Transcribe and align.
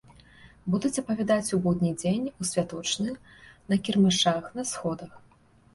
Будуць 0.75 0.97
апавядаць 1.01 1.53
у 1.57 1.59
будні 1.65 1.91
дзень, 2.01 2.25
у 2.41 2.49
святочны, 2.53 3.09
на 3.73 3.83
кірмашах, 3.85 4.43
на 4.59 4.63
сходах. 4.73 5.11